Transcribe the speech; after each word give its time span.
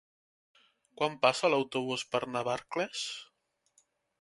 Quan 1.01 1.17
passa 1.27 1.51
l'autobús 1.55 2.07
per 2.15 2.23
Navarcles? 2.37 3.07